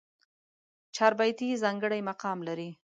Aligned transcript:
چاربېتې 0.95 1.47
ځانګړی 1.63 1.99
مقام 2.09 2.37
لري. 2.47 2.69